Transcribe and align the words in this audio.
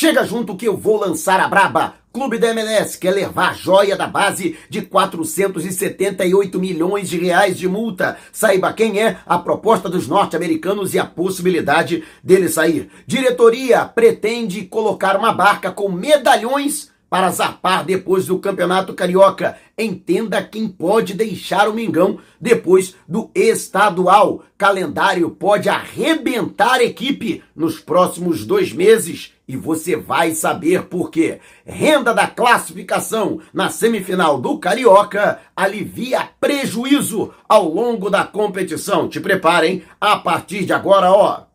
Chega 0.00 0.22
junto 0.24 0.54
que 0.54 0.68
eu 0.68 0.76
vou 0.76 0.96
lançar 0.96 1.40
a 1.40 1.48
braba. 1.48 1.94
Clube 2.12 2.38
da 2.38 2.50
MLS 2.50 2.96
quer 2.96 3.10
levar 3.10 3.56
joia 3.56 3.96
da 3.96 4.06
base 4.06 4.56
de 4.70 4.82
478 4.82 6.60
milhões 6.60 7.10
de 7.10 7.18
reais 7.18 7.58
de 7.58 7.66
multa. 7.66 8.16
Saiba 8.30 8.72
quem 8.72 9.02
é 9.02 9.18
a 9.26 9.36
proposta 9.40 9.88
dos 9.88 10.06
norte-americanos 10.06 10.94
e 10.94 11.00
a 11.00 11.04
possibilidade 11.04 12.04
dele 12.22 12.48
sair. 12.48 12.88
Diretoria 13.08 13.84
pretende 13.86 14.66
colocar 14.66 15.16
uma 15.16 15.32
barca 15.32 15.72
com 15.72 15.88
medalhões 15.88 16.92
para 17.08 17.30
zarpar 17.30 17.84
depois 17.84 18.26
do 18.26 18.38
Campeonato 18.38 18.94
Carioca. 18.94 19.56
Entenda 19.76 20.42
quem 20.42 20.68
pode 20.68 21.14
deixar 21.14 21.68
o 21.68 21.74
Mengão 21.74 22.18
depois 22.40 22.94
do 23.08 23.30
estadual. 23.34 24.42
Calendário 24.56 25.30
pode 25.30 25.68
arrebentar 25.68 26.80
a 26.80 26.84
equipe 26.84 27.42
nos 27.54 27.78
próximos 27.78 28.44
dois 28.44 28.72
meses 28.72 29.32
e 29.46 29.56
você 29.56 29.96
vai 29.96 30.32
saber 30.32 30.84
por 30.84 31.10
quê. 31.10 31.40
Renda 31.64 32.12
da 32.12 32.26
classificação 32.26 33.40
na 33.52 33.70
semifinal 33.70 34.38
do 34.38 34.58
Carioca 34.58 35.40
alivia 35.56 36.28
prejuízo 36.38 37.32
ao 37.48 37.66
longo 37.66 38.10
da 38.10 38.24
competição. 38.24 39.08
Te 39.08 39.20
preparem 39.20 39.82
a 40.00 40.16
partir 40.16 40.66
de 40.66 40.72
agora, 40.72 41.10
ó. 41.10 41.47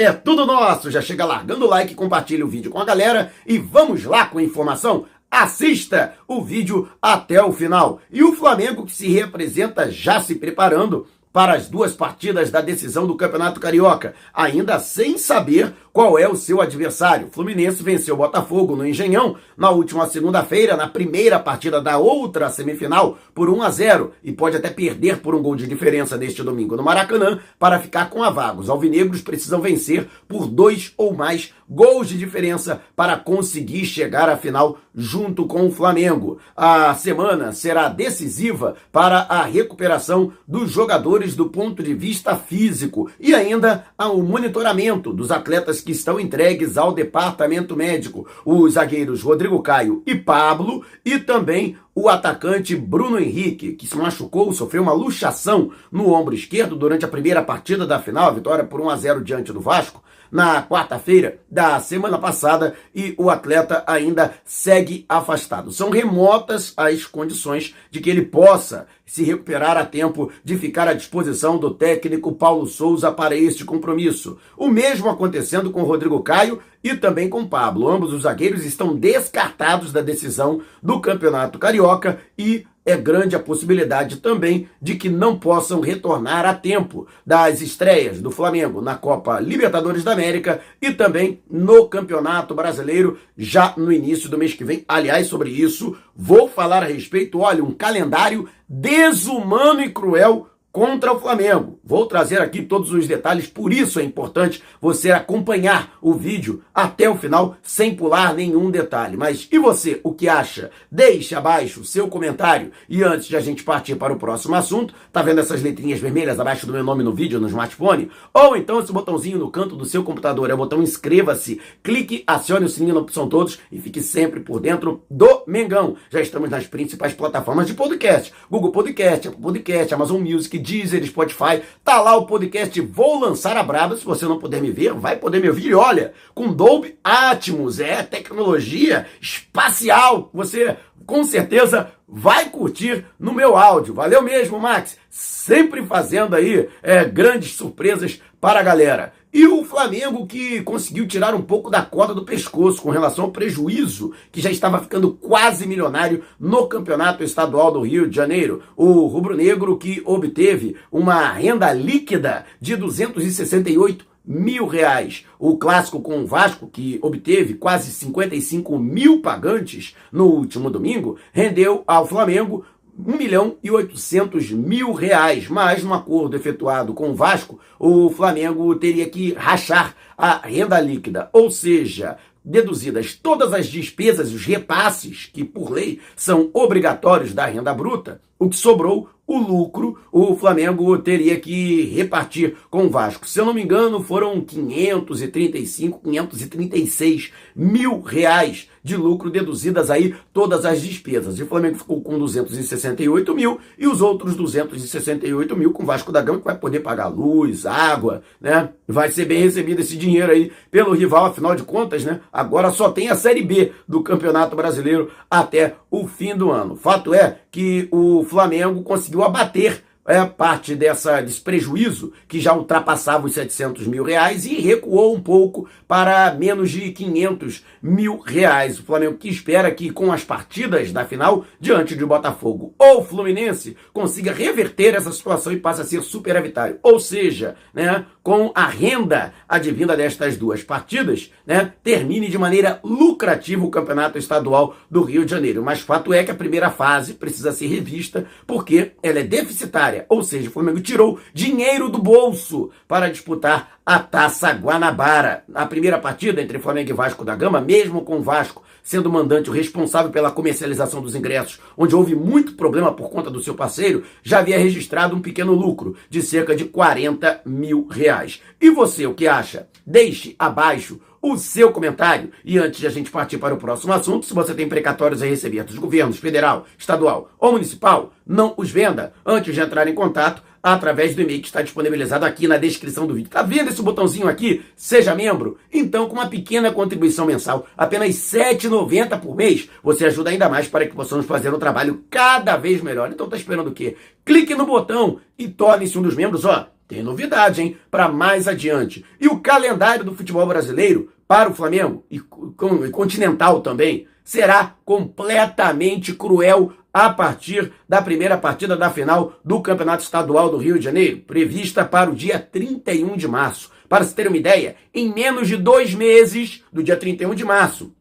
É 0.00 0.10
tudo 0.12 0.46
nosso. 0.46 0.90
Já 0.90 1.02
chega 1.02 1.26
largando 1.26 1.66
o 1.66 1.68
like, 1.68 1.94
compartilha 1.94 2.42
o 2.42 2.48
vídeo 2.48 2.70
com 2.70 2.78
a 2.78 2.86
galera 2.86 3.34
e 3.46 3.58
vamos 3.58 4.02
lá 4.04 4.24
com 4.24 4.38
a 4.38 4.42
informação. 4.42 5.04
Assista 5.30 6.14
o 6.26 6.42
vídeo 6.42 6.88
até 7.02 7.42
o 7.42 7.52
final. 7.52 8.00
E 8.10 8.22
o 8.22 8.32
Flamengo 8.32 8.86
que 8.86 8.96
se 8.96 9.08
representa 9.08 9.90
já 9.90 10.18
se 10.18 10.36
preparando 10.36 11.06
para 11.30 11.52
as 11.52 11.68
duas 11.68 11.92
partidas 11.92 12.50
da 12.50 12.62
decisão 12.62 13.06
do 13.06 13.14
Campeonato 13.14 13.60
Carioca, 13.60 14.14
ainda 14.32 14.78
sem 14.78 15.18
saber 15.18 15.74
qual 15.92 16.18
é 16.18 16.28
o 16.28 16.36
seu 16.36 16.60
adversário. 16.60 17.28
Fluminense 17.30 17.82
venceu 17.82 18.14
o 18.14 18.18
Botafogo 18.18 18.76
no 18.76 18.86
Engenhão 18.86 19.36
na 19.56 19.70
última 19.70 20.06
segunda-feira, 20.06 20.76
na 20.76 20.88
primeira 20.88 21.38
partida 21.38 21.80
da 21.80 21.98
outra 21.98 22.48
semifinal, 22.50 23.18
por 23.34 23.50
1 23.50 23.62
a 23.62 23.70
0 23.70 24.12
e 24.22 24.32
pode 24.32 24.56
até 24.56 24.70
perder 24.70 25.18
por 25.18 25.34
um 25.34 25.42
gol 25.42 25.56
de 25.56 25.66
diferença 25.66 26.16
neste 26.16 26.42
domingo 26.42 26.76
no 26.76 26.82
Maracanã 26.82 27.40
para 27.58 27.80
ficar 27.80 28.10
com 28.10 28.22
a 28.22 28.30
vaga. 28.30 28.60
Os 28.60 28.70
alvinegros 28.70 29.22
precisam 29.22 29.60
vencer 29.60 30.08
por 30.28 30.46
dois 30.46 30.92
ou 30.96 31.14
mais 31.14 31.52
gols 31.68 32.08
de 32.08 32.18
diferença 32.18 32.80
para 32.96 33.16
conseguir 33.16 33.84
chegar 33.84 34.28
à 34.28 34.36
final 34.36 34.78
junto 34.94 35.46
com 35.46 35.66
o 35.66 35.70
Flamengo. 35.70 36.38
A 36.56 36.92
semana 36.94 37.52
será 37.52 37.88
decisiva 37.88 38.74
para 38.90 39.20
a 39.20 39.44
recuperação 39.44 40.32
dos 40.46 40.70
jogadores 40.70 41.36
do 41.36 41.48
ponto 41.48 41.82
de 41.82 41.94
vista 41.94 42.36
físico 42.36 43.08
e 43.20 43.34
ainda 43.34 43.86
ao 43.96 44.20
monitoramento 44.20 45.12
dos 45.12 45.30
atletas 45.30 45.79
que 45.80 45.92
estão 45.92 46.20
entregues 46.20 46.76
ao 46.76 46.92
departamento 46.92 47.76
médico, 47.76 48.26
os 48.44 48.74
zagueiros 48.74 49.22
Rodrigo 49.22 49.62
Caio 49.62 50.02
e 50.06 50.14
Pablo, 50.14 50.84
e 51.04 51.18
também 51.18 51.76
o 51.94 52.08
atacante 52.08 52.76
Bruno 52.76 53.18
Henrique, 53.18 53.72
que 53.72 53.86
se 53.86 53.96
machucou, 53.96 54.52
sofreu 54.52 54.82
uma 54.82 54.92
luxação 54.92 55.70
no 55.90 56.12
ombro 56.12 56.34
esquerdo 56.34 56.76
durante 56.76 57.04
a 57.04 57.08
primeira 57.08 57.42
partida 57.42 57.86
da 57.86 57.98
final, 57.98 58.28
a 58.28 58.32
vitória 58.32 58.64
por 58.64 58.80
1 58.80 58.90
a 58.90 58.96
0 58.96 59.24
diante 59.24 59.52
do 59.52 59.60
Vasco 59.60 60.02
na 60.30 60.62
quarta-feira 60.62 61.38
da 61.50 61.80
semana 61.80 62.18
passada 62.18 62.74
e 62.94 63.14
o 63.18 63.30
atleta 63.30 63.82
ainda 63.86 64.34
segue 64.44 65.04
afastado. 65.08 65.72
São 65.72 65.90
remotas 65.90 66.72
as 66.76 67.04
condições 67.04 67.74
de 67.90 68.00
que 68.00 68.10
ele 68.10 68.22
possa 68.22 68.86
se 69.04 69.24
recuperar 69.24 69.76
a 69.76 69.84
tempo 69.84 70.30
de 70.44 70.56
ficar 70.56 70.86
à 70.86 70.92
disposição 70.92 71.58
do 71.58 71.74
técnico 71.74 72.32
Paulo 72.32 72.64
Souza 72.66 73.10
para 73.10 73.34
este 73.34 73.64
compromisso. 73.64 74.38
O 74.56 74.68
mesmo 74.68 75.08
acontecendo 75.10 75.72
com 75.72 75.82
Rodrigo 75.82 76.22
Caio 76.22 76.60
e 76.82 76.94
também 76.94 77.28
com 77.28 77.44
Pablo. 77.44 77.88
Ambos 77.88 78.12
os 78.12 78.22
zagueiros 78.22 78.64
estão 78.64 78.94
descartados 78.94 79.92
da 79.92 80.00
decisão 80.00 80.62
do 80.80 81.00
Campeonato 81.00 81.58
Carioca 81.58 82.20
e 82.38 82.64
é 82.84 82.96
grande 82.96 83.36
a 83.36 83.40
possibilidade 83.40 84.16
também 84.16 84.68
de 84.80 84.94
que 84.94 85.08
não 85.08 85.38
possam 85.38 85.80
retornar 85.80 86.46
a 86.46 86.54
tempo 86.54 87.06
das 87.24 87.60
estreias 87.60 88.20
do 88.20 88.30
Flamengo 88.30 88.80
na 88.80 88.94
Copa 88.94 89.38
Libertadores 89.38 90.02
da 90.02 90.12
América 90.12 90.60
e 90.80 90.92
também 90.92 91.42
no 91.50 91.86
Campeonato 91.88 92.54
Brasileiro 92.54 93.18
já 93.36 93.74
no 93.76 93.92
início 93.92 94.28
do 94.28 94.38
mês 94.38 94.54
que 94.54 94.64
vem. 94.64 94.84
Aliás, 94.88 95.26
sobre 95.26 95.50
isso 95.50 95.96
vou 96.16 96.48
falar 96.48 96.82
a 96.82 96.86
respeito. 96.86 97.40
Olha, 97.40 97.62
um 97.62 97.72
calendário 97.72 98.48
desumano 98.68 99.80
e 99.80 99.90
cruel 99.90 100.48
contra 100.72 101.12
o 101.12 101.20
Flamengo. 101.20 101.78
Vou 101.84 102.06
trazer 102.06 102.40
aqui 102.40 102.62
todos 102.62 102.92
os 102.92 103.06
detalhes, 103.06 103.46
por 103.46 103.72
isso 103.72 103.98
é 103.98 104.04
importante 104.04 104.62
você 104.80 105.10
acompanhar 105.10 105.96
o 106.00 106.14
vídeo 106.14 106.62
até 106.74 107.08
o 107.10 107.16
final 107.16 107.56
sem 107.62 107.94
pular 107.94 108.34
nenhum 108.34 108.70
detalhe. 108.70 109.16
Mas 109.16 109.48
e 109.50 109.58
você, 109.58 110.00
o 110.02 110.12
que 110.12 110.28
acha? 110.28 110.70
Deixe 110.90 111.34
abaixo 111.34 111.80
o 111.80 111.84
seu 111.84 112.08
comentário. 112.08 112.70
E 112.88 113.02
antes 113.02 113.26
de 113.26 113.36
a 113.36 113.40
gente 113.40 113.64
partir 113.64 113.96
para 113.96 114.12
o 114.12 114.18
próximo 114.18 114.54
assunto, 114.54 114.94
tá 115.12 115.22
vendo 115.22 115.40
essas 115.40 115.62
letrinhas 115.62 116.00
vermelhas 116.00 116.38
abaixo 116.38 116.66
do 116.66 116.72
meu 116.72 116.84
nome 116.84 117.02
no 117.02 117.12
vídeo 117.12 117.40
no 117.40 117.48
smartphone? 117.48 118.10
Ou 118.32 118.56
então 118.56 118.80
esse 118.80 118.92
botãozinho 118.92 119.38
no 119.38 119.50
canto 119.50 119.74
do 119.74 119.84
seu 119.84 120.04
computador, 120.04 120.50
é 120.50 120.54
o 120.54 120.56
botão 120.56 120.82
inscreva-se, 120.82 121.60
clique, 121.82 122.22
acione 122.26 122.66
o 122.66 122.68
sininho 122.68 122.94
na 122.94 123.00
opção 123.00 123.28
todos 123.28 123.58
e 123.72 123.80
fique 123.80 124.00
sempre 124.00 124.40
por 124.40 124.60
dentro 124.60 125.02
do 125.10 125.42
Mengão. 125.46 125.96
Já 126.10 126.20
estamos 126.20 126.50
nas 126.50 126.66
principais 126.66 127.12
plataformas 127.12 127.66
de 127.66 127.74
podcast: 127.74 128.32
Google 128.50 128.70
Podcast, 128.70 129.28
Apple 129.28 129.40
Podcast, 129.40 129.94
Amazon 129.94 130.20
Music, 130.20 130.59
Deezer, 130.60 131.04
Spotify. 131.06 131.62
Tá 131.84 132.00
lá 132.00 132.16
o 132.16 132.26
podcast 132.26 132.80
Vou 132.80 133.18
Lançar 133.20 133.56
a 133.56 133.62
Braba. 133.62 133.96
Se 133.96 134.04
você 134.04 134.24
não 134.26 134.38
puder 134.38 134.60
me 134.60 134.70
ver, 134.70 134.92
vai 134.92 135.16
poder 135.16 135.40
me 135.40 135.48
ouvir. 135.48 135.68
E 135.68 135.74
olha, 135.74 136.12
com 136.34 136.52
Dolby 136.52 136.98
Atmos, 137.02 137.80
é 137.80 138.02
tecnologia 138.02 139.06
espacial. 139.20 140.30
Você 140.32 140.76
com 141.06 141.24
certeza 141.24 141.90
vai 142.06 142.50
curtir 142.50 143.04
no 143.18 143.32
meu 143.32 143.56
áudio. 143.56 143.94
Valeu 143.94 144.22
mesmo, 144.22 144.60
Max. 144.60 144.96
Sempre 145.08 145.84
fazendo 145.84 146.36
aí 146.36 146.68
é, 146.82 147.04
grandes 147.04 147.54
surpresas 147.54 148.20
para 148.40 148.60
a 148.60 148.62
galera. 148.62 149.12
E 149.32 149.46
o 149.46 149.64
Flamengo 149.64 150.26
que 150.26 150.60
conseguiu 150.62 151.06
tirar 151.06 151.36
um 151.36 151.42
pouco 151.42 151.70
da 151.70 151.82
corda 151.82 152.12
do 152.12 152.24
pescoço 152.24 152.82
com 152.82 152.90
relação 152.90 153.26
ao 153.26 153.30
prejuízo 153.30 154.12
que 154.32 154.40
já 154.40 154.50
estava 154.50 154.80
ficando 154.80 155.12
quase 155.12 155.68
milionário 155.68 156.24
no 156.38 156.66
Campeonato 156.66 157.22
Estadual 157.22 157.70
do 157.70 157.82
Rio 157.82 158.08
de 158.08 158.16
Janeiro. 158.16 158.60
O 158.76 159.06
rubro-negro 159.06 159.76
que 159.76 160.02
obteve 160.04 160.74
uma 160.90 161.30
renda 161.30 161.72
líquida 161.72 162.44
de 162.60 162.74
268 162.74 164.04
mil 164.24 164.66
reais. 164.66 165.24
O 165.38 165.56
clássico 165.56 166.00
com 166.00 166.20
o 166.20 166.26
Vasco, 166.26 166.68
que 166.68 166.98
obteve 167.00 167.54
quase 167.54 167.90
55 167.92 168.78
mil 168.78 169.20
pagantes 169.20 169.94
no 170.12 170.26
último 170.26 170.70
domingo, 170.70 171.16
rendeu 171.32 171.84
ao 171.86 172.06
Flamengo 172.06 172.64
1 173.06 173.16
milhão 173.16 173.56
e 173.62 173.70
800 173.70 174.50
mil 174.50 174.92
reais, 174.92 175.48
mas 175.48 175.82
no 175.82 175.94
acordo 175.94 176.36
efetuado 176.36 176.94
com 176.94 177.10
o 177.10 177.14
Vasco, 177.14 177.58
o 177.78 178.10
Flamengo 178.10 178.74
teria 178.74 179.08
que 179.08 179.32
rachar 179.34 179.94
a 180.16 180.46
renda 180.46 180.80
líquida, 180.80 181.30
ou 181.32 181.50
seja, 181.50 182.18
deduzidas 182.44 183.14
todas 183.14 183.52
as 183.52 183.66
despesas 183.66 184.30
e 184.30 184.34
os 184.34 184.44
repasses 184.44 185.30
que 185.32 185.44
por 185.44 185.70
lei 185.70 186.00
são 186.16 186.50
obrigatórios 186.52 187.32
da 187.32 187.46
renda 187.46 187.72
bruta, 187.72 188.20
o 188.38 188.48
que 188.48 188.56
sobrou 188.56 189.08
o 189.30 189.38
lucro 189.38 189.96
o 190.10 190.34
Flamengo 190.34 190.98
teria 190.98 191.38
que 191.38 191.82
repartir 191.82 192.56
com 192.68 192.86
o 192.86 192.90
Vasco. 192.90 193.28
Se 193.28 193.38
eu 193.38 193.44
não 193.44 193.54
me 193.54 193.62
engano, 193.62 194.02
foram 194.02 194.40
535, 194.40 196.00
536 196.00 197.30
mil 197.54 198.00
reais 198.00 198.68
de 198.82 198.96
lucro 198.96 199.30
deduzidas 199.30 199.90
aí 199.90 200.14
todas 200.32 200.64
as 200.64 200.80
despesas. 200.80 201.38
E 201.38 201.42
o 201.42 201.46
Flamengo 201.46 201.78
ficou 201.78 202.00
com 202.00 202.18
268 202.18 203.34
mil 203.34 203.58
e 203.78 203.86
os 203.86 204.00
outros 204.00 204.34
268 204.34 205.56
mil 205.56 205.72
com 205.72 205.84
Vasco 205.84 206.12
da 206.12 206.22
Gama 206.22 206.38
que 206.38 206.44
vai 206.44 206.56
poder 206.56 206.80
pagar 206.80 207.08
luz, 207.08 207.66
água, 207.66 208.22
né? 208.40 208.70
Vai 208.86 209.10
ser 209.10 209.24
bem 209.24 209.42
recebido 209.42 209.80
esse 209.80 209.96
dinheiro 209.96 210.32
aí 210.32 210.50
pelo 210.70 210.92
rival, 210.92 211.26
afinal 211.26 211.54
de 211.54 211.62
contas, 211.62 212.04
né? 212.04 212.20
Agora 212.32 212.70
só 212.70 212.90
tem 212.90 213.08
a 213.08 213.14
Série 213.14 213.42
B 213.42 213.72
do 213.86 214.02
Campeonato 214.02 214.56
Brasileiro 214.56 215.10
até 215.30 215.76
o 215.90 216.06
fim 216.06 216.36
do 216.36 216.50
ano. 216.50 216.76
Fato 216.76 217.14
é 217.14 217.38
que 217.50 217.88
o 217.90 218.24
Flamengo 218.24 218.82
conseguiu 218.82 219.22
abater 219.22 219.82
é, 220.10 220.24
parte 220.26 220.74
dessa, 220.74 221.20
desse 221.20 221.40
prejuízo 221.40 222.12
que 222.26 222.40
já 222.40 222.52
ultrapassava 222.52 223.26
os 223.26 223.34
700 223.34 223.86
mil 223.86 224.02
reais 224.02 224.44
e 224.44 224.60
recuou 224.60 225.14
um 225.14 225.20
pouco 225.20 225.68
para 225.86 226.34
menos 226.34 226.70
de 226.70 226.90
500 226.90 227.64
mil 227.80 228.18
reais. 228.18 228.78
O 228.78 228.82
Flamengo 228.82 229.16
que 229.16 229.28
espera 229.28 229.70
que 229.70 229.90
com 229.90 230.12
as 230.12 230.24
partidas 230.24 230.90
da 230.90 231.04
final 231.04 231.44
diante 231.60 231.94
de 231.94 232.04
Botafogo 232.04 232.74
ou 232.76 233.04
Fluminense 233.04 233.76
consiga 233.92 234.32
reverter 234.32 234.94
essa 234.94 235.12
situação 235.12 235.52
e 235.52 235.56
passe 235.56 235.82
a 235.82 235.84
ser 235.84 236.02
superavitário. 236.02 236.78
Ou 236.82 236.98
seja, 236.98 237.54
né, 237.72 238.04
com 238.22 238.50
a 238.54 238.66
renda 238.66 239.32
advinda 239.48 239.96
destas 239.96 240.36
duas 240.36 240.62
partidas, 240.62 241.32
né, 241.46 241.72
termine 241.82 242.28
de 242.28 242.38
maneira 242.38 242.80
lucrativa 242.82 243.64
o 243.64 243.70
Campeonato 243.70 244.18
Estadual 244.18 244.74
do 244.90 245.02
Rio 245.02 245.24
de 245.24 245.30
Janeiro. 245.30 245.62
Mas 245.62 245.80
fato 245.80 246.12
é 246.12 246.24
que 246.24 246.30
a 246.30 246.34
primeira 246.34 246.70
fase 246.70 247.14
precisa 247.14 247.52
ser 247.52 247.68
revista 247.68 248.26
porque 248.46 248.92
ela 249.02 249.20
é 249.20 249.22
deficitária 249.24 249.99
Ou 250.08 250.22
seja, 250.22 250.48
o 250.48 250.52
Flamengo 250.52 250.80
tirou 250.80 251.18
dinheiro 251.32 251.88
do 251.88 251.98
bolso 251.98 252.70
para 252.86 253.10
disputar 253.10 253.80
a 253.84 253.98
Taça 253.98 254.52
Guanabara. 254.52 255.44
Na 255.48 255.66
primeira 255.66 255.98
partida 255.98 256.40
entre 256.40 256.58
Flamengo 256.58 256.90
e 256.90 256.94
Vasco 256.94 257.24
da 257.24 257.34
Gama, 257.34 257.60
mesmo 257.60 258.02
com 258.02 258.18
o 258.18 258.22
Vasco 258.22 258.62
sendo 258.82 259.10
mandante 259.10 259.50
o 259.50 259.52
responsável 259.52 260.10
pela 260.10 260.30
comercialização 260.30 261.02
dos 261.02 261.14
ingressos, 261.14 261.60
onde 261.76 261.94
houve 261.94 262.14
muito 262.14 262.54
problema 262.54 262.92
por 262.92 263.10
conta 263.10 263.30
do 263.30 263.42
seu 263.42 263.54
parceiro, 263.54 264.04
já 264.22 264.38
havia 264.38 264.58
registrado 264.58 265.14
um 265.14 265.20
pequeno 265.20 265.52
lucro 265.54 265.96
de 266.08 266.22
cerca 266.22 266.54
de 266.54 266.64
40 266.64 267.42
mil 267.44 267.86
reais. 267.88 268.40
E 268.60 268.70
você, 268.70 269.06
o 269.06 269.14
que 269.14 269.28
acha? 269.28 269.68
Deixe 269.86 270.34
abaixo 270.38 271.00
o 271.22 271.36
seu 271.36 271.70
comentário. 271.72 272.30
E 272.44 272.58
antes 272.58 272.80
de 272.80 272.86
a 272.86 272.90
gente 272.90 273.10
partir 273.10 273.38
para 273.38 273.54
o 273.54 273.58
próximo 273.58 273.92
assunto, 273.92 274.26
se 274.26 274.34
você 274.34 274.54
tem 274.54 274.68
precatórios 274.68 275.22
a 275.22 275.26
receber 275.26 275.64
dos 275.64 275.76
governos 275.76 276.18
federal, 276.18 276.66
estadual 276.78 277.30
ou 277.38 277.52
municipal, 277.52 278.12
não 278.26 278.54
os 278.56 278.70
venda 278.70 279.12
antes 279.24 279.54
de 279.54 279.60
entrar 279.60 279.86
em 279.88 279.94
contato 279.94 280.42
através 280.62 281.14
do 281.14 281.22
e-mail 281.22 281.40
que 281.40 281.46
está 281.46 281.62
disponibilizado 281.62 282.24
aqui 282.24 282.46
na 282.46 282.56
descrição 282.56 283.06
do 283.06 283.14
vídeo. 283.14 283.30
Tá 283.30 283.42
vendo 283.42 283.70
esse 283.70 283.82
botãozinho 283.82 284.28
aqui? 284.28 284.62
Seja 284.76 285.14
membro. 285.14 285.58
Então, 285.72 286.06
com 286.06 286.14
uma 286.14 286.28
pequena 286.28 286.70
contribuição 286.70 287.26
mensal, 287.26 287.66
apenas 287.76 288.32
R$ 288.32 288.54
7,90 288.54 289.18
por 289.20 289.34
mês, 289.34 289.68
você 289.82 290.06
ajuda 290.06 290.30
ainda 290.30 290.48
mais 290.48 290.68
para 290.68 290.86
que 290.86 290.94
possamos 290.94 291.26
fazer 291.26 291.52
um 291.52 291.58
trabalho 291.58 292.04
cada 292.10 292.56
vez 292.56 292.82
melhor. 292.82 293.10
Então, 293.10 293.28
tá 293.28 293.36
esperando 293.36 293.68
o 293.68 293.74
quê? 293.74 293.96
Clique 294.24 294.54
no 294.54 294.66
botão 294.66 295.18
e 295.38 295.48
torne-se 295.48 295.98
um 295.98 296.02
dos 296.02 296.14
membros, 296.14 296.44
ó. 296.44 296.68
Tem 296.90 297.04
novidade, 297.04 297.62
hein? 297.62 297.76
Para 297.88 298.08
mais 298.08 298.48
adiante. 298.48 299.04
E 299.20 299.28
o 299.28 299.38
calendário 299.38 300.04
do 300.04 300.12
futebol 300.12 300.44
brasileiro 300.44 301.12
para 301.28 301.48
o 301.48 301.54
Flamengo 301.54 302.04
e 302.10 302.18
continental 302.18 303.60
também 303.60 304.08
será 304.24 304.74
completamente 304.84 306.12
cruel 306.12 306.72
a 306.92 307.08
partir 307.08 307.70
da 307.88 308.02
primeira 308.02 308.36
partida 308.36 308.76
da 308.76 308.90
final 308.90 309.34
do 309.44 309.60
Campeonato 309.60 310.02
Estadual 310.02 310.50
do 310.50 310.56
Rio 310.56 310.80
de 310.80 310.84
Janeiro, 310.84 311.18
prevista 311.18 311.84
para 311.84 312.10
o 312.10 312.14
dia 312.14 312.40
31 312.40 313.16
de 313.16 313.28
março. 313.28 313.70
Para 313.88 314.04
se 314.04 314.12
ter 314.12 314.26
uma 314.26 314.36
ideia, 314.36 314.74
em 314.92 315.14
menos 315.14 315.46
de 315.46 315.56
dois 315.56 315.94
meses, 315.94 316.64
do 316.72 316.82
dia 316.82 316.96
31 316.96 317.36
de 317.36 317.44
março 317.44 317.94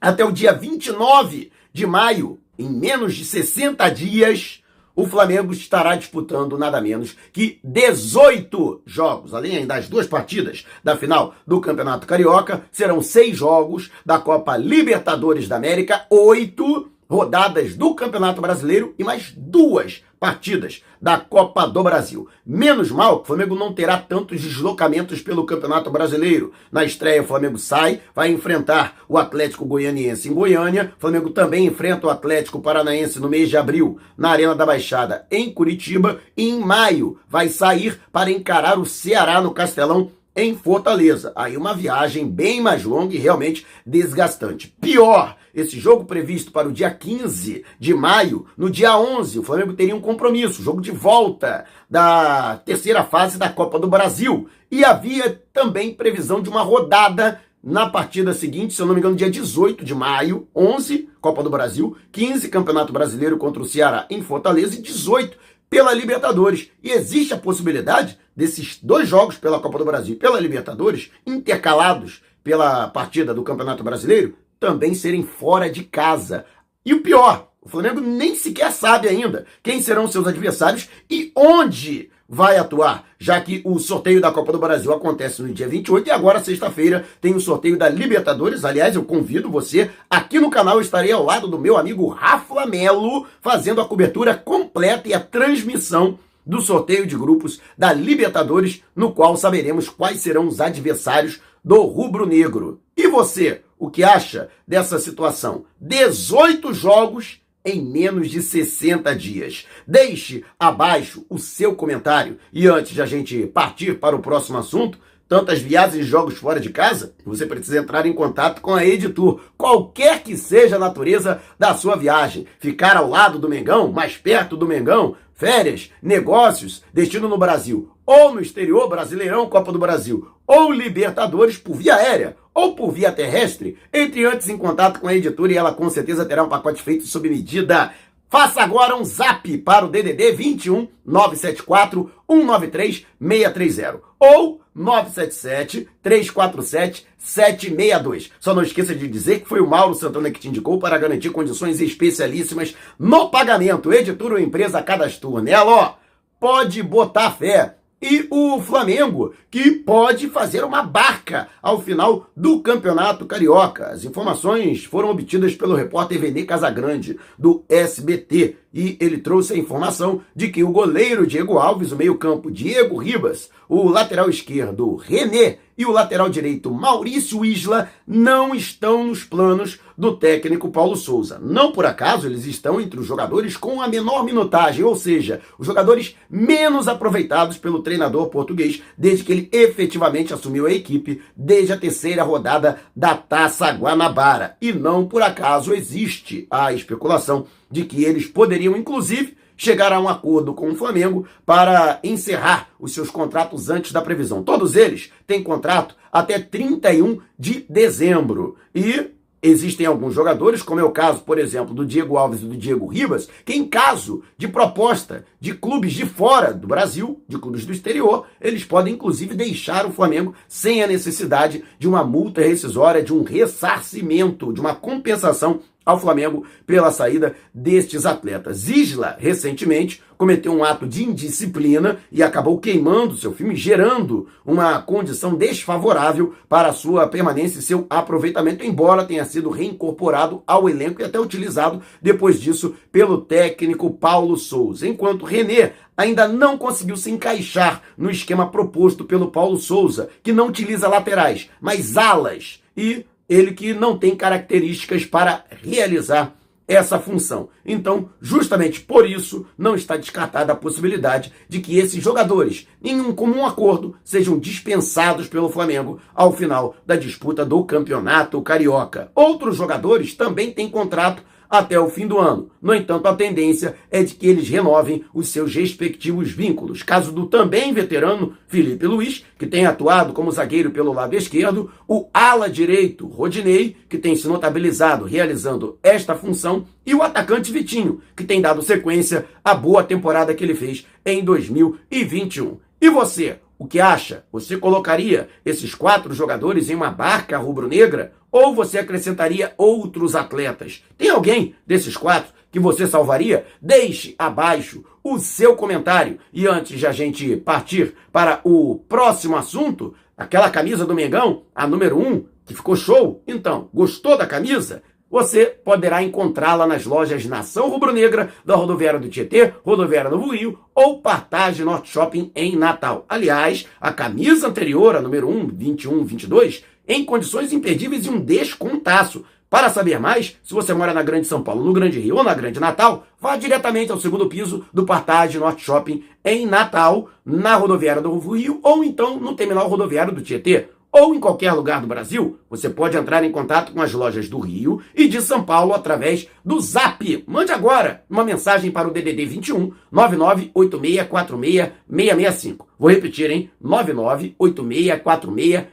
até 0.00 0.24
o 0.24 0.30
dia 0.30 0.52
29 0.52 1.50
de 1.72 1.84
maio, 1.84 2.38
em 2.56 2.70
menos 2.70 3.16
de 3.16 3.24
60 3.24 3.88
dias, 3.88 4.62
o 4.98 5.06
Flamengo 5.06 5.52
estará 5.52 5.94
disputando 5.94 6.58
nada 6.58 6.80
menos 6.80 7.16
que 7.32 7.60
18 7.62 8.82
jogos. 8.84 9.32
Além 9.32 9.64
das 9.64 9.88
duas 9.88 10.08
partidas 10.08 10.66
da 10.82 10.96
final 10.96 11.36
do 11.46 11.60
Campeonato 11.60 12.04
Carioca, 12.04 12.64
serão 12.72 13.00
seis 13.00 13.36
jogos 13.36 13.92
da 14.04 14.18
Copa 14.18 14.56
Libertadores 14.56 15.46
da 15.46 15.54
América, 15.54 16.04
oito 16.10 16.90
rodadas 17.08 17.74
do 17.74 17.94
Campeonato 17.94 18.40
Brasileiro 18.40 18.94
e 18.98 19.04
mais 19.04 19.32
duas 19.36 20.02
partidas 20.20 20.82
da 21.00 21.16
Copa 21.16 21.66
do 21.66 21.82
Brasil. 21.82 22.28
Menos 22.44 22.90
mal 22.90 23.18
que 23.18 23.22
o 23.22 23.26
Flamengo 23.26 23.54
não 23.54 23.72
terá 23.72 23.96
tantos 23.98 24.40
deslocamentos 24.40 25.22
pelo 25.22 25.46
Campeonato 25.46 25.90
Brasileiro. 25.90 26.52
Na 26.70 26.84
estreia, 26.84 27.22
o 27.22 27.26
Flamengo 27.26 27.56
sai, 27.56 28.00
vai 28.14 28.30
enfrentar 28.30 28.96
o 29.08 29.16
Atlético 29.16 29.64
Goianiense 29.64 30.28
em 30.28 30.34
Goiânia. 30.34 30.92
O 30.96 31.00
Flamengo 31.00 31.30
também 31.30 31.66
enfrenta 31.66 32.06
o 32.06 32.10
Atlético 32.10 32.60
Paranaense 32.60 33.20
no 33.20 33.28
mês 33.28 33.48
de 33.48 33.56
abril, 33.56 33.98
na 34.16 34.30
Arena 34.30 34.54
da 34.54 34.66
Baixada, 34.66 35.26
em 35.30 35.52
Curitiba. 35.52 36.18
E 36.36 36.50
em 36.50 36.58
maio, 36.58 37.18
vai 37.28 37.48
sair 37.48 38.00
para 38.12 38.30
encarar 38.30 38.78
o 38.78 38.84
Ceará 38.84 39.40
no 39.40 39.52
Castelão 39.52 40.10
em 40.38 40.54
Fortaleza. 40.54 41.32
Aí 41.34 41.56
uma 41.56 41.74
viagem 41.74 42.28
bem 42.28 42.60
mais 42.60 42.84
longa 42.84 43.14
e 43.14 43.18
realmente 43.18 43.66
desgastante. 43.84 44.72
Pior, 44.80 45.36
esse 45.52 45.78
jogo 45.78 46.04
previsto 46.04 46.52
para 46.52 46.68
o 46.68 46.72
dia 46.72 46.90
15 46.90 47.64
de 47.78 47.92
maio, 47.92 48.46
no 48.56 48.70
dia 48.70 48.96
11, 48.96 49.40
o 49.40 49.42
Flamengo 49.42 49.72
teria 49.72 49.96
um 49.96 50.00
compromisso, 50.00 50.62
jogo 50.62 50.80
de 50.80 50.92
volta 50.92 51.64
da 51.90 52.56
terceira 52.64 53.02
fase 53.02 53.36
da 53.36 53.48
Copa 53.48 53.78
do 53.78 53.88
Brasil. 53.88 54.48
E 54.70 54.84
havia 54.84 55.42
também 55.52 55.92
previsão 55.92 56.40
de 56.40 56.48
uma 56.48 56.62
rodada 56.62 57.40
na 57.60 57.88
partida 57.88 58.32
seguinte, 58.32 58.74
se 58.74 58.80
eu 58.80 58.86
não 58.86 58.94
me 58.94 59.00
engano, 59.00 59.16
dia 59.16 59.28
18 59.28 59.84
de 59.84 59.94
maio, 59.94 60.46
11, 60.54 61.08
Copa 61.20 61.42
do 61.42 61.50
Brasil, 61.50 61.96
15, 62.12 62.48
Campeonato 62.48 62.92
Brasileiro 62.92 63.36
contra 63.36 63.60
o 63.60 63.66
Ceará 63.66 64.06
em 64.08 64.22
Fortaleza 64.22 64.76
e 64.76 64.82
18 64.82 65.36
pela 65.68 65.94
Libertadores. 65.94 66.70
E 66.82 66.90
existe 66.90 67.34
a 67.34 67.38
possibilidade 67.38 68.18
desses 68.34 68.78
dois 68.82 69.08
jogos 69.08 69.36
pela 69.36 69.60
Copa 69.60 69.78
do 69.78 69.84
Brasil 69.84 70.14
e 70.14 70.18
pela 70.18 70.40
Libertadores, 70.40 71.10
intercalados 71.26 72.22
pela 72.42 72.88
partida 72.88 73.34
do 73.34 73.42
Campeonato 73.42 73.84
Brasileiro, 73.84 74.36
também 74.58 74.94
serem 74.94 75.22
fora 75.22 75.70
de 75.70 75.84
casa. 75.84 76.44
E 76.84 76.94
o 76.94 77.02
pior, 77.02 77.50
o 77.60 77.68
Flamengo 77.68 78.00
nem 78.00 78.34
sequer 78.34 78.72
sabe 78.72 79.08
ainda 79.08 79.44
quem 79.62 79.82
serão 79.82 80.08
seus 80.08 80.26
adversários 80.26 80.88
e 81.10 81.32
onde 81.36 82.10
vai 82.28 82.58
atuar, 82.58 83.06
já 83.18 83.40
que 83.40 83.62
o 83.64 83.78
sorteio 83.78 84.20
da 84.20 84.30
Copa 84.30 84.52
do 84.52 84.58
Brasil 84.58 84.92
acontece 84.92 85.40
no 85.40 85.52
dia 85.52 85.66
28 85.66 86.08
e 86.08 86.10
agora, 86.10 86.44
sexta-feira, 86.44 87.06
tem 87.20 87.34
o 87.34 87.40
sorteio 87.40 87.78
da 87.78 87.88
Libertadores. 87.88 88.64
Aliás, 88.64 88.94
eu 88.94 89.04
convido 89.04 89.50
você, 89.50 89.90
aqui 90.10 90.38
no 90.38 90.50
canal 90.50 90.80
estarei 90.80 91.10
ao 91.10 91.24
lado 91.24 91.48
do 91.48 91.58
meu 91.58 91.78
amigo 91.78 92.06
Rafa 92.08 92.66
Melo, 92.66 93.26
fazendo 93.40 93.80
a 93.80 93.86
cobertura 93.86 94.34
completa 94.34 95.08
e 95.08 95.14
a 95.14 95.20
transmissão 95.20 96.18
do 96.44 96.60
sorteio 96.60 97.06
de 97.06 97.16
grupos 97.16 97.60
da 97.76 97.92
Libertadores, 97.92 98.82
no 98.94 99.12
qual 99.12 99.36
saberemos 99.36 99.88
quais 99.88 100.20
serão 100.20 100.46
os 100.46 100.60
adversários 100.60 101.40
do 101.64 101.82
rubro-negro. 101.82 102.80
E 102.96 103.08
você, 103.08 103.62
o 103.78 103.90
que 103.90 104.02
acha 104.02 104.48
dessa 104.66 104.98
situação? 104.98 105.64
18 105.80 106.74
jogos 106.74 107.40
em 107.64 107.82
menos 107.82 108.30
de 108.30 108.40
60 108.40 109.14
dias. 109.14 109.66
Deixe 109.86 110.44
abaixo 110.58 111.24
o 111.28 111.38
seu 111.38 111.74
comentário. 111.74 112.38
E 112.52 112.66
antes 112.66 112.92
de 112.92 113.02
a 113.02 113.06
gente 113.06 113.46
partir 113.46 113.98
para 113.98 114.16
o 114.16 114.20
próximo 114.20 114.58
assunto, 114.58 114.98
tantas 115.28 115.58
viagens 115.58 116.04
e 116.04 116.08
jogos 116.08 116.38
fora 116.38 116.58
de 116.58 116.70
casa, 116.70 117.14
você 117.24 117.44
precisa 117.44 117.78
entrar 117.78 118.06
em 118.06 118.12
contato 118.12 118.62
com 118.62 118.74
a 118.74 118.84
Editur, 118.84 119.40
qualquer 119.56 120.22
que 120.22 120.36
seja 120.36 120.76
a 120.76 120.78
natureza 120.78 121.42
da 121.58 121.74
sua 121.74 121.96
viagem. 121.96 122.46
Ficar 122.58 122.96
ao 122.96 123.08
lado 123.08 123.38
do 123.38 123.48
Mengão, 123.48 123.92
mais 123.92 124.16
perto 124.16 124.56
do 124.56 124.66
Mengão, 124.66 125.16
férias, 125.34 125.90
negócios, 126.02 126.82
destino 126.92 127.28
no 127.28 127.36
Brasil 127.36 127.90
ou 128.08 128.32
no 128.32 128.40
exterior, 128.40 128.88
Brasileirão, 128.88 129.50
Copa 129.50 129.70
do 129.70 129.78
Brasil, 129.78 130.30
ou 130.46 130.72
Libertadores 130.72 131.58
por 131.58 131.76
via 131.76 131.94
aérea 131.94 132.38
ou 132.58 132.74
por 132.74 132.90
via 132.90 133.12
terrestre, 133.12 133.78
entre 133.92 134.24
antes 134.24 134.48
em 134.48 134.58
contato 134.58 134.98
com 134.98 135.06
a 135.06 135.14
editora 135.14 135.52
e 135.52 135.56
ela 135.56 135.72
com 135.72 135.88
certeza 135.88 136.26
terá 136.26 136.42
um 136.42 136.48
pacote 136.48 136.82
feito 136.82 137.06
sob 137.06 137.28
medida. 137.28 137.92
Faça 138.28 138.60
agora 138.60 138.96
um 138.96 139.04
zap 139.04 139.56
para 139.58 139.86
o 139.86 139.88
DDD 139.88 140.32
21 140.32 140.88
974 141.06 142.10
193 142.28 143.06
630 143.20 144.00
ou 144.18 144.60
977 144.74 145.88
347 146.02 147.06
762. 147.16 148.32
Só 148.40 148.52
não 148.52 148.62
esqueça 148.62 148.92
de 148.92 149.06
dizer 149.06 149.42
que 149.42 149.48
foi 149.48 149.60
o 149.60 149.66
Mauro 149.68 149.94
Santana 149.94 150.28
que 150.28 150.40
te 150.40 150.48
indicou 150.48 150.80
para 150.80 150.98
garantir 150.98 151.30
condições 151.30 151.80
especialíssimas 151.80 152.74
no 152.98 153.30
pagamento. 153.30 153.92
Editora 153.92 154.34
ou 154.34 154.40
empresa 154.40 154.82
cadastrou 154.82 155.40
nela, 155.40 155.70
ó. 155.70 155.94
Pode 156.40 156.82
botar 156.82 157.30
fé 157.30 157.77
e 158.00 158.26
o 158.30 158.60
Flamengo, 158.60 159.34
que 159.50 159.72
pode 159.72 160.28
fazer 160.28 160.64
uma 160.64 160.82
barca 160.82 161.48
ao 161.60 161.80
final 161.80 162.30
do 162.36 162.60
Campeonato 162.60 163.26
Carioca. 163.26 163.86
As 163.86 164.04
informações 164.04 164.84
foram 164.84 165.10
obtidas 165.10 165.54
pelo 165.54 165.74
repórter 165.74 166.20
Vene 166.20 166.44
Casagrande, 166.44 167.18
do 167.38 167.64
SBT, 167.68 168.56
e 168.72 168.96
ele 169.00 169.18
trouxe 169.18 169.54
a 169.54 169.58
informação 169.58 170.20
de 170.34 170.48
que 170.48 170.62
o 170.62 170.70
goleiro 170.70 171.26
Diego 171.26 171.58
Alves, 171.58 171.90
o 171.90 171.96
meio-campo 171.96 172.50
Diego 172.50 172.98
Ribas, 172.98 173.50
o 173.68 173.88
lateral 173.88 174.30
esquerdo 174.30 174.94
René 174.94 175.58
e 175.78 175.86
o 175.86 175.92
lateral 175.92 176.28
direito 176.28 176.72
Maurício 176.72 177.44
Isla 177.44 177.88
não 178.04 178.52
estão 178.52 179.06
nos 179.06 179.22
planos 179.22 179.78
do 179.96 180.16
técnico 180.16 180.70
Paulo 180.70 180.96
Souza. 180.96 181.38
Não 181.40 181.70
por 181.70 181.86
acaso 181.86 182.26
eles 182.26 182.44
estão 182.46 182.80
entre 182.80 182.98
os 182.98 183.06
jogadores 183.06 183.56
com 183.56 183.80
a 183.80 183.86
menor 183.86 184.24
minutagem, 184.24 184.84
ou 184.84 184.96
seja, 184.96 185.40
os 185.56 185.66
jogadores 185.66 186.16
menos 186.28 186.88
aproveitados 186.88 187.58
pelo 187.58 187.82
treinador 187.82 188.26
português 188.26 188.82
desde 188.96 189.24
que 189.24 189.32
ele 189.32 189.48
efetivamente 189.52 190.34
assumiu 190.34 190.66
a 190.66 190.72
equipe 190.72 191.22
desde 191.36 191.72
a 191.72 191.78
terceira 191.78 192.24
rodada 192.24 192.80
da 192.94 193.14
Taça 193.16 193.70
Guanabara. 193.70 194.56
E 194.60 194.72
não 194.72 195.06
por 195.06 195.22
acaso 195.22 195.72
existe 195.72 196.46
a 196.50 196.72
especulação 196.72 197.46
de 197.70 197.84
que 197.84 198.04
eles 198.04 198.26
poderiam, 198.26 198.76
inclusive, 198.76 199.36
chegar 199.58 199.92
a 199.92 200.00
um 200.00 200.08
acordo 200.08 200.54
com 200.54 200.70
o 200.70 200.74
Flamengo 200.74 201.26
para 201.44 201.98
encerrar 202.02 202.70
os 202.80 202.92
seus 202.92 203.10
contratos 203.10 203.68
antes 203.68 203.92
da 203.92 204.00
previsão. 204.00 204.42
Todos 204.42 204.76
eles 204.76 205.12
têm 205.26 205.42
contrato 205.42 205.96
até 206.10 206.38
31 206.38 207.20
de 207.38 207.66
dezembro. 207.68 208.56
E 208.74 209.10
Existem 209.40 209.86
alguns 209.86 210.14
jogadores, 210.14 210.62
como 210.62 210.80
é 210.80 210.84
o 210.84 210.90
caso, 210.90 211.20
por 211.20 211.38
exemplo, 211.38 211.72
do 211.72 211.86
Diego 211.86 212.16
Alves 212.16 212.42
e 212.42 212.44
do 212.44 212.56
Diego 212.56 212.86
Ribas, 212.86 213.28
que 213.44 213.54
em 213.54 213.64
caso 213.64 214.22
de 214.36 214.48
proposta 214.48 215.24
de 215.40 215.54
clubes 215.54 215.92
de 215.92 216.04
fora 216.04 216.52
do 216.52 216.66
Brasil, 216.66 217.22
de 217.28 217.38
clubes 217.38 217.64
do 217.64 217.72
exterior, 217.72 218.26
eles 218.40 218.64
podem 218.64 218.94
inclusive 218.94 219.36
deixar 219.36 219.86
o 219.86 219.92
Flamengo 219.92 220.34
sem 220.48 220.82
a 220.82 220.88
necessidade 220.88 221.62
de 221.78 221.86
uma 221.86 222.02
multa 222.02 222.40
rescisória, 222.40 223.00
de 223.00 223.14
um 223.14 223.22
ressarcimento, 223.22 224.52
de 224.52 224.60
uma 224.60 224.74
compensação 224.74 225.60
ao 225.88 225.98
Flamengo 225.98 226.44
pela 226.66 226.90
saída 226.90 227.34
destes 227.54 228.04
atletas. 228.04 228.68
Isla, 228.68 229.16
recentemente, 229.18 230.02
cometeu 230.18 230.52
um 230.52 230.62
ato 230.62 230.86
de 230.86 231.02
indisciplina 231.02 231.96
e 232.12 232.22
acabou 232.22 232.58
queimando 232.58 233.16
seu 233.16 233.32
filme, 233.32 233.56
gerando 233.56 234.28
uma 234.44 234.82
condição 234.82 235.34
desfavorável 235.34 236.34
para 236.46 236.74
sua 236.74 237.08
permanência 237.08 237.60
e 237.60 237.62
seu 237.62 237.86
aproveitamento, 237.88 238.66
embora 238.66 239.06
tenha 239.06 239.24
sido 239.24 239.48
reincorporado 239.48 240.42
ao 240.46 240.68
elenco 240.68 241.00
e 241.00 241.04
até 241.04 241.18
utilizado 241.18 241.80
depois 242.02 242.38
disso 242.38 242.74
pelo 242.92 243.22
técnico 243.22 243.90
Paulo 243.90 244.36
Souza. 244.36 244.86
Enquanto 244.86 245.24
René 245.24 245.72
ainda 245.96 246.28
não 246.28 246.58
conseguiu 246.58 246.98
se 246.98 247.10
encaixar 247.10 247.82
no 247.96 248.10
esquema 248.10 248.50
proposto 248.50 249.06
pelo 249.06 249.30
Paulo 249.30 249.56
Souza, 249.56 250.10
que 250.22 250.32
não 250.32 250.48
utiliza 250.48 250.86
laterais, 250.86 251.48
mas 251.62 251.96
alas, 251.96 252.62
e 252.76 253.06
ele 253.28 253.52
que 253.52 253.74
não 253.74 253.98
tem 253.98 254.16
características 254.16 255.04
para 255.04 255.44
realizar 255.62 256.34
essa 256.68 256.98
função. 256.98 257.48
Então, 257.64 258.10
justamente 258.20 258.80
por 258.80 259.08
isso, 259.08 259.46
não 259.56 259.74
está 259.74 259.96
descartada 259.96 260.52
a 260.52 260.56
possibilidade 260.56 261.32
de 261.48 261.60
que 261.60 261.78
esses 261.78 262.04
jogadores, 262.04 262.68
em 262.84 263.00
um 263.00 263.14
comum 263.14 263.46
acordo, 263.46 263.96
sejam 264.04 264.38
dispensados 264.38 265.26
pelo 265.26 265.48
Flamengo 265.48 265.98
ao 266.14 266.30
final 266.32 266.76
da 266.86 266.94
disputa 266.94 267.44
do 267.44 267.64
Campeonato 267.64 268.40
Carioca. 268.42 269.10
Outros 269.14 269.56
jogadores 269.56 270.14
também 270.14 270.52
têm 270.52 270.68
contrato 270.68 271.22
até 271.48 271.78
o 271.78 271.88
fim 271.88 272.06
do 272.06 272.18
ano. 272.18 272.50
No 272.60 272.74
entanto, 272.74 273.06
a 273.06 273.14
tendência 273.14 273.76
é 273.90 274.02
de 274.02 274.14
que 274.14 274.26
eles 274.26 274.48
renovem 274.48 275.04
os 275.14 275.28
seus 275.28 275.54
respectivos 275.54 276.30
vínculos. 276.30 276.82
Caso 276.82 277.12
do 277.12 277.26
também 277.26 277.72
veterano 277.72 278.34
Felipe 278.46 278.86
Luiz, 278.86 279.24
que 279.38 279.46
tem 279.46 279.66
atuado 279.66 280.12
como 280.12 280.30
zagueiro 280.30 280.70
pelo 280.70 280.92
lado 280.92 281.14
esquerdo, 281.14 281.70
o 281.86 282.08
ala 282.12 282.48
direito 282.50 283.06
Rodinei, 283.06 283.76
que 283.88 283.98
tem 283.98 284.14
se 284.14 284.28
notabilizado 284.28 285.04
realizando 285.04 285.78
esta 285.82 286.14
função, 286.14 286.66
e 286.84 286.94
o 286.94 287.02
atacante 287.02 287.52
Vitinho, 287.52 288.00
que 288.16 288.24
tem 288.24 288.40
dado 288.40 288.62
sequência 288.62 289.26
à 289.44 289.54
boa 289.54 289.82
temporada 289.82 290.34
que 290.34 290.42
ele 290.42 290.54
fez 290.54 290.86
em 291.04 291.22
2021. 291.22 292.67
E 292.80 292.88
você, 292.88 293.40
o 293.58 293.66
que 293.66 293.80
acha? 293.80 294.24
Você 294.30 294.56
colocaria 294.56 295.28
esses 295.44 295.74
quatro 295.74 296.14
jogadores 296.14 296.70
em 296.70 296.74
uma 296.74 296.90
barca 296.90 297.36
rubro-negra? 297.36 298.12
Ou 298.30 298.54
você 298.54 298.78
acrescentaria 298.78 299.52
outros 299.56 300.14
atletas? 300.14 300.84
Tem 300.96 301.10
alguém 301.10 301.56
desses 301.66 301.96
quatro 301.96 302.32
que 302.52 302.60
você 302.60 302.86
salvaria? 302.86 303.46
Deixe 303.60 304.14
abaixo 304.18 304.84
o 305.02 305.18
seu 305.18 305.56
comentário. 305.56 306.18
E 306.32 306.46
antes 306.46 306.78
de 306.78 306.86
a 306.86 306.92
gente 306.92 307.36
partir 307.36 307.94
para 308.12 308.40
o 308.44 308.76
próximo 308.88 309.36
assunto, 309.36 309.94
aquela 310.16 310.50
camisa 310.50 310.86
do 310.86 310.94
Mengão, 310.94 311.42
a 311.54 311.66
número 311.66 311.98
um, 311.98 312.26
que 312.46 312.54
ficou 312.54 312.76
show. 312.76 313.22
Então, 313.26 313.68
gostou 313.74 314.16
da 314.16 314.26
camisa? 314.26 314.82
Você 315.10 315.46
poderá 315.46 316.02
encontrá-la 316.02 316.66
nas 316.66 316.84
lojas 316.84 317.24
Nação 317.24 317.70
Rubro-Negra, 317.70 318.30
da 318.44 318.54
Rodoviária 318.54 319.00
do 319.00 319.08
Tietê, 319.08 319.54
Rodoviária 319.64 320.10
Novo 320.10 320.32
Rio 320.32 320.58
ou 320.74 321.00
Partage 321.00 321.64
Norte 321.64 321.90
Shopping 321.90 322.30
em 322.34 322.56
Natal. 322.56 323.06
Aliás, 323.08 323.66
a 323.80 323.90
camisa 323.90 324.48
anterior, 324.48 324.94
a 324.94 325.00
número 325.00 325.26
1, 325.26 325.48
21, 325.48 326.04
22, 326.04 326.62
em 326.86 327.04
condições 327.04 327.54
imperdíveis 327.54 328.04
e 328.04 328.10
um 328.10 328.20
descontaço. 328.20 329.24
Para 329.48 329.70
saber 329.70 329.98
mais, 329.98 330.36
se 330.42 330.52
você 330.52 330.74
mora 330.74 330.92
na 330.92 331.02
Grande 331.02 331.26
São 331.26 331.42
Paulo, 331.42 331.64
no 331.64 331.72
Grande 331.72 331.98
Rio 331.98 332.16
ou 332.16 332.22
na 332.22 332.34
Grande 332.34 332.60
Natal, 332.60 333.06
vá 333.18 333.34
diretamente 333.34 333.90
ao 333.90 333.98
segundo 333.98 334.28
piso 334.28 334.66
do 334.74 334.84
Partage 334.84 335.38
Norte 335.38 335.64
Shopping 335.64 336.04
em 336.22 336.44
Natal, 336.44 337.08
na 337.24 337.56
Rodoviária 337.56 338.02
do 338.02 338.10
Novo 338.10 338.36
Rio 338.36 338.60
ou 338.62 338.84
então 338.84 339.18
no 339.18 339.34
Terminal 339.34 339.68
Rodoviário 339.68 340.14
do 340.14 340.20
Tietê 340.20 340.68
ou 340.92 341.14
em 341.14 341.20
qualquer 341.20 341.52
lugar 341.52 341.80
do 341.80 341.86
Brasil, 341.86 342.38
você 342.48 342.70
pode 342.70 342.96
entrar 342.96 343.22
em 343.22 343.30
contato 343.30 343.72
com 343.72 343.82
as 343.82 343.92
lojas 343.92 344.26
do 344.28 344.38
Rio 344.38 344.80
e 344.94 345.06
de 345.06 345.20
São 345.20 345.44
Paulo 345.44 345.74
através 345.74 346.26
do 346.44 346.58
Zap. 346.60 347.24
Mande 347.26 347.52
agora 347.52 348.04
uma 348.08 348.24
mensagem 348.24 348.70
para 348.70 348.88
o 348.88 348.90
DDD 348.90 349.26
21 349.26 349.72
9986466665. 349.92 352.64
Vou 352.78 352.90
repetir, 352.90 353.30
hein? 353.30 353.50
9986466665. 353.62 355.66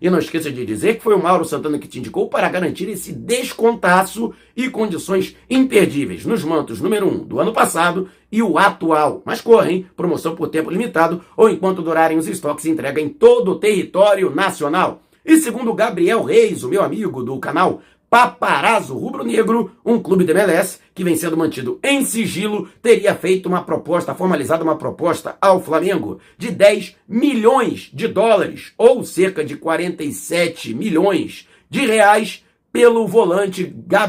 E 0.00 0.08
não 0.08 0.18
esqueça 0.18 0.50
de 0.50 0.64
dizer 0.64 0.96
que 0.96 1.02
foi 1.02 1.14
o 1.14 1.22
Mauro 1.22 1.44
Santana 1.44 1.78
que 1.78 1.86
te 1.86 1.98
indicou 1.98 2.30
para 2.30 2.48
garantir 2.48 2.88
esse 2.88 3.12
descontaço 3.12 4.32
e 4.56 4.70
condições 4.70 5.36
imperdíveis 5.50 6.24
nos 6.24 6.42
mantos 6.42 6.80
número 6.80 7.06
1 7.06 7.24
do 7.24 7.38
ano 7.38 7.52
passado 7.52 8.08
e 8.30 8.42
o 8.42 8.56
atual. 8.56 9.20
Mas 9.26 9.42
corra, 9.42 9.70
hein? 9.70 9.86
Promoção 9.94 10.34
por 10.34 10.48
tempo 10.48 10.70
limitado 10.70 11.20
ou 11.36 11.50
enquanto 11.50 11.82
durarem 11.82 12.16
os 12.16 12.26
estoques 12.26 12.64
entrega 12.64 12.98
em 12.98 13.10
todo 13.10 13.50
o 13.50 13.58
território 13.58 14.34
nacional. 14.34 15.02
E 15.22 15.36
segundo 15.36 15.74
Gabriel 15.74 16.22
Reis, 16.22 16.64
o 16.64 16.68
meu 16.68 16.82
amigo 16.82 17.22
do 17.22 17.38
canal 17.38 17.82
Paparazzo 18.12 18.94
Rubro 18.94 19.24
Negro, 19.24 19.70
um 19.82 19.98
clube 19.98 20.22
de 20.22 20.32
MLS 20.32 20.80
que 20.94 21.02
vem 21.02 21.16
sendo 21.16 21.34
mantido 21.34 21.80
em 21.82 22.04
sigilo, 22.04 22.68
teria 22.82 23.14
feito 23.14 23.48
uma 23.48 23.62
proposta, 23.62 24.14
formalizado 24.14 24.62
uma 24.62 24.76
proposta 24.76 25.34
ao 25.40 25.62
Flamengo 25.62 26.20
de 26.36 26.50
10 26.50 26.94
milhões 27.08 27.90
de 27.90 28.06
dólares, 28.06 28.74
ou 28.76 29.02
cerca 29.02 29.42
de 29.42 29.56
47 29.56 30.74
milhões 30.74 31.48
de 31.70 31.86
reais, 31.86 32.44
pelo 32.70 33.06
volante 33.06 33.64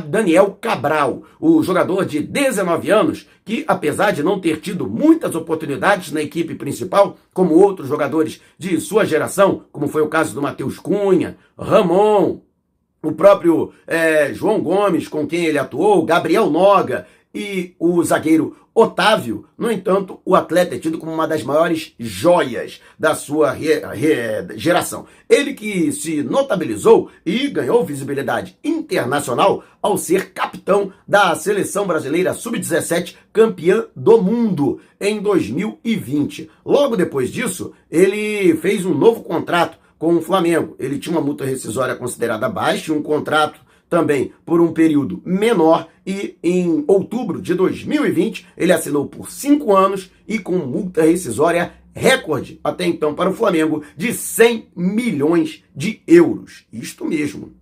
Daniel 0.06 0.58
Cabral, 0.60 1.24
o 1.40 1.64
jogador 1.64 2.06
de 2.06 2.20
19 2.20 2.92
anos, 2.92 3.26
que 3.46 3.64
apesar 3.70 4.12
de 4.12 4.22
não 4.22 4.38
ter 4.38 4.60
tido 4.60 4.86
muitas 4.86 5.34
oportunidades 5.34 6.12
na 6.12 6.22
equipe 6.22 6.56
principal, 6.56 7.16
como 7.34 7.56
outros 7.56 7.88
jogadores 7.88 8.42
de 8.58 8.82
sua 8.82 9.06
geração, 9.06 9.64
como 9.72 9.88
foi 9.88 10.02
o 10.02 10.10
caso 10.10 10.34
do 10.34 10.42
Matheus 10.42 10.78
Cunha, 10.78 11.38
Ramon, 11.58 12.42
o 13.04 13.12
próprio 13.12 13.74
é, 13.86 14.34
João 14.34 14.62
Gomes, 14.62 15.10
com 15.10 15.28
quem 15.28 15.46
ele 15.46 15.60
atuou, 15.60 16.06
Gabriel 16.06 16.50
Noga 16.50 17.06
e 17.36 17.76
o 17.78 18.02
zagueiro 18.04 18.56
Otávio. 18.74 19.46
No 19.58 19.72
entanto, 19.72 20.20
o 20.26 20.36
atleta 20.36 20.76
é 20.76 20.80
tido 20.80 20.98
como 20.98 21.12
uma 21.12 21.28
das 21.28 21.44
maiores 21.44 21.94
joias 22.00 22.82
da 22.98 23.14
sua 23.14 23.52
re, 23.52 23.82
re, 23.94 24.58
geração. 24.58 25.06
Ele 25.30 25.54
que 25.54 25.92
se 25.92 26.24
notabilizou 26.24 27.10
e 27.26 27.50
ganhou 27.50 27.86
visibilidade 27.86 28.58
internacional 28.64 29.64
ao 29.82 29.98
ser 29.98 30.32
capitão 30.32 30.92
da 31.08 31.36
seleção 31.36 31.86
brasileira 31.86 32.34
sub-17 32.34 33.16
campeã 33.32 33.86
do 33.96 34.22
mundo 34.22 34.80
em 35.00 35.22
2020. 35.22 36.50
Logo 36.66 36.96
depois 36.96 37.30
disso, 37.30 37.74
ele 37.92 38.56
fez 38.58 38.86
um 38.86 38.94
novo 38.94 39.22
contrato 39.22 39.83
com 40.04 40.18
o 40.18 40.22
Flamengo. 40.22 40.76
Ele 40.78 41.00
tinha 41.00 41.16
uma 41.16 41.26
multa 41.26 41.46
rescisória 41.46 41.96
considerada 41.96 42.50
baixa 42.50 42.92
e 42.92 42.94
um 42.94 43.02
contrato 43.02 43.62
também 43.90 44.34
por 44.46 44.60
um 44.60 44.74
período 44.74 45.22
menor 45.24 45.88
e 46.06 46.36
em 46.44 46.84
outubro 46.86 47.42
de 47.42 47.54
2020 47.54 48.46
ele 48.58 48.74
assinou 48.74 49.06
por 49.06 49.32
cinco 49.32 49.74
anos 49.74 50.12
e 50.28 50.38
com 50.40 50.58
multa 50.58 51.04
rescisória 51.04 51.72
recorde 51.94 52.60
até 52.62 52.86
então 52.86 53.16
para 53.16 53.30
o 53.30 53.34
Flamengo 53.34 53.82
de 53.96 54.12
100 54.12 54.68
milhões 54.76 55.64
de 55.74 56.02
euros. 56.06 56.66
Isto 56.74 57.06
mesmo 57.06 57.54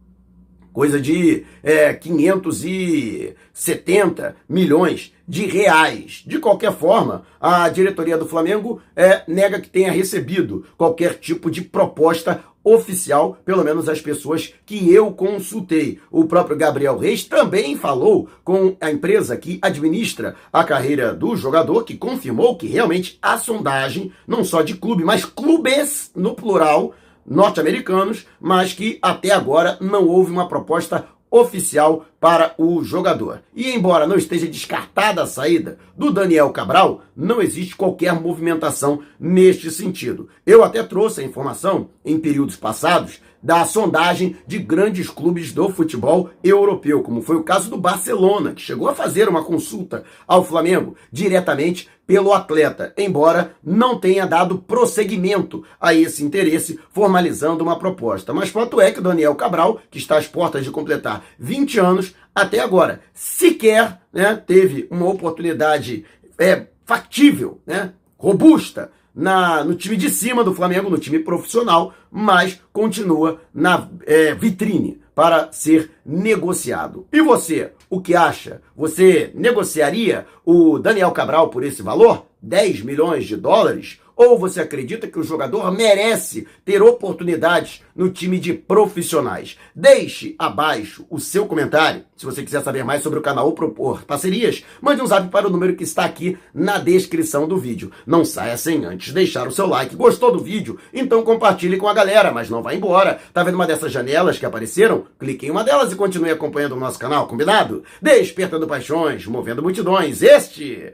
coisa 0.74 1.00
de 1.00 1.46
é, 1.63 1.94
570 1.94 4.36
milhões 4.48 5.12
de 5.28 5.46
reais. 5.46 6.24
De 6.25 6.40
qualquer 6.40 6.74
forma, 6.74 7.24
a 7.40 7.70
diretoria 7.70 8.18
do 8.18 8.28
Flamengo 8.28 8.82
é, 8.96 9.22
nega 9.28 9.62
que 9.62 9.70
tenha 9.70 9.92
recebido 9.92 10.66
qualquer 10.78 11.20
tipo 11.20 11.50
de 11.50 11.62
proposta 11.62 12.44
oficial, 12.63 13.40
pelo 13.44 13.63
menos 13.63 13.90
as 13.90 14.01
pessoas 14.01 14.54
que 14.66 14.94
eu 14.94 15.12
consultei. 15.12 16.00
O 16.12 16.25
próprio 16.25 16.58
Gabriel 16.58 16.98
Reis 16.98 17.24
também 17.24 17.75
falou 17.75 18.30
com 18.44 18.75
a 18.80 18.92
empresa 18.92 19.36
que 19.36 19.60
administra 19.62 20.36
a 20.54 20.63
carreira 20.63 21.13
do 21.13 21.36
jogador, 21.36 21.84
que 21.84 21.98
confirmou 21.98 22.56
que 22.56 22.68
realmente 22.68 23.18
a 23.22 23.38
sondagem, 23.38 24.12
não 24.28 24.44
só 24.44 24.62
de 24.62 24.75
clube, 24.75 25.04
mas 25.04 25.25
clubes 25.25 26.12
no 26.16 26.36
plural, 26.36 26.94
norte-americanos, 27.25 28.25
mas 28.40 28.74
que 28.74 29.00
até 29.01 29.32
agora 29.32 29.78
não 29.80 30.08
houve 30.08 30.32
uma 30.32 30.48
proposta 30.48 31.06
oficial 31.32 32.06
para 32.20 32.54
o 32.58 32.84
jogador. 32.84 33.42
E 33.56 33.72
embora 33.72 34.06
não 34.06 34.18
esteja 34.18 34.46
descartada 34.46 35.24
a 35.24 35.28
saída 35.28 35.78
do 35.98 36.12
Daniel 36.12 36.50
Cabral, 36.50 37.01
não 37.16 37.42
existe 37.42 37.75
qualquer 37.75 38.13
movimentação 38.20 39.01
neste 39.18 39.72
sentido. 39.72 40.28
Eu 40.46 40.62
até 40.62 40.84
trouxe 40.84 41.22
a 41.22 41.24
informação 41.24 41.90
em 42.04 42.20
períodos 42.20 42.58
passados 42.58 43.22
da 43.41 43.65
sondagem 43.65 44.36
de 44.45 44.60
grandes 44.60 45.10
clubes 45.10 45.51
do 45.51 45.69
futebol 45.69 46.29
europeu, 46.43 47.01
como 47.01 47.21
foi 47.21 47.36
o 47.36 47.43
caso 47.43 47.69
do 47.69 47.77
Barcelona, 47.77 48.53
que 48.53 48.62
chegou 48.62 48.88
a 48.88 48.95
fazer 48.95 49.27
uma 49.27 49.43
consulta 49.43 50.03
ao 50.27 50.43
Flamengo 50.43 50.95
diretamente 51.12 51.89
pelo 52.05 52.33
atleta, 52.33 52.93
embora 52.98 53.55
não 53.63 53.98
tenha 53.98 54.27
dado 54.27 54.57
prosseguimento 54.57 55.63
a 55.79 55.93
esse 55.93 56.24
interesse, 56.24 56.79
formalizando 56.91 57.63
uma 57.63 57.79
proposta. 57.79 58.33
Mas 58.33 58.50
fato 58.50 58.81
é 58.81 58.91
que 58.91 59.00
Daniel 59.00 59.33
Cabral, 59.36 59.79
que 59.89 59.98
está 59.98 60.17
às 60.17 60.27
portas 60.27 60.65
de 60.65 60.71
completar 60.71 61.24
20 61.39 61.79
anos, 61.79 62.13
até 62.36 62.60
agora 62.60 63.01
sequer 63.13 64.01
né, 64.12 64.36
teve 64.36 64.88
uma 64.91 65.07
oportunidade 65.07 66.05
é, 66.38 66.67
factível, 66.86 67.62
né, 67.65 67.93
robusta, 68.17 68.91
na, 69.13 69.63
no 69.63 69.75
time 69.75 69.98
de 69.98 70.10
cima 70.10 70.44
do 70.44 70.53
Flamengo, 70.53 70.89
no 70.89 70.98
time 70.98 71.20
profissional, 71.20 71.94
mas 72.10 72.62
continua 72.72 73.41
na 73.53 73.89
é, 74.06 74.34
vitrine 74.34 75.01
para 75.13 75.51
ser 75.51 75.91
negociado. 76.06 77.06
E 77.12 77.22
você, 77.22 77.74
o 77.89 78.01
que 78.01 78.15
acha? 78.15 78.62
Você 78.75 79.32
negociaria 79.36 80.25
o 80.46 80.80
Daniel 80.80 81.12
Cabral 81.12 81.50
por 81.50 81.63
esse 81.63 81.82
valor? 81.82 82.25
10 82.41 82.82
milhões 82.82 83.25
de 83.25 83.36
dólares? 83.36 84.00
Ou 84.15 84.38
você 84.38 84.62
acredita 84.62 85.08
que 85.08 85.20
o 85.20 85.24
jogador 85.24 85.72
merece 85.72 86.48
ter 86.63 86.82
oportunidades 86.82 87.84
no 87.96 88.10
time 88.10 88.39
de 88.39 88.53
profissionais? 88.53 89.58
Deixe 89.75 90.36
abaixo 90.38 91.06
o 91.10 91.20
seu 91.20 91.46
comentário. 91.46 92.03
Se 92.15 92.25
você 92.25 92.44
quiser 92.44 92.62
saber 92.62 92.84
mais 92.84 93.01
sobre 93.01 93.18
o 93.18 93.22
canal 93.22 93.48
ou 93.48 93.53
propor 93.53 94.03
parcerias, 94.03 94.63
mande 94.80 95.01
um 95.01 95.08
zap 95.08 95.27
para 95.30 95.48
o 95.48 95.50
número 95.50 95.75
que 95.75 95.84
está 95.84 96.06
aqui 96.06 96.38
na 96.53 96.77
descrição 96.77 97.48
do 97.48 97.58
vídeo. 97.58 97.91
Não 98.06 98.24
saia 98.24 98.58
sem 98.58 98.86
antes 98.86 99.12
deixar 99.12 99.48
o 99.48 99.51
seu 99.51 99.65
like. 99.65 99.96
Gostou 99.96 100.32
do 100.32 100.44
vídeo? 100.44 100.77
Então 100.94 101.24
compartilhe 101.24 101.77
com 101.77 101.88
a 101.88 101.94
galera, 101.94 102.32
mas 102.32 102.50
não 102.50 102.62
vá 102.62 102.74
embora. 102.74 103.20
Tá 103.34 103.44
vendo 103.44 103.56
uma 103.56 103.65
dessas 103.65 103.91
janelas 103.91 104.38
que 104.38 104.46
apareceram? 104.46 105.06
Clique 105.20 105.48
em 105.48 105.51
uma 105.51 105.63
delas 105.63 105.91
e 105.91 105.96
continue 105.96 106.30
acompanhando 106.30 106.74
o 106.74 106.80
nosso 106.80 107.00
canal, 107.00 107.27
combinado? 107.27 107.84
Despertando 108.01 108.68
paixões, 108.68 109.25
movendo 109.25 109.63
multidões. 109.63 110.22
Este 110.22 110.94